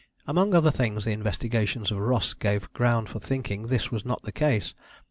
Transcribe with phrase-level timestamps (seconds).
[0.25, 4.31] Among other things the investigations of Ross gave ground for thinking this was not the
[4.31, 4.73] case.